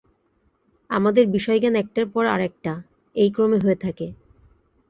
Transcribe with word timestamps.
আমাদের 0.89 1.25
বিষয়-জ্ঞান 1.27 1.75
একটার 1.75 2.05
পর 2.13 2.23
আর 2.25 2.41
একটা, 2.41 2.73
এই 3.15 3.29
ক্রমে 3.31 3.57
হয়ে 3.57 3.77
থাকে। 3.79 4.07